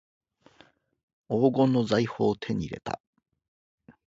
[1.27, 2.99] 黄金の財宝を手に入れた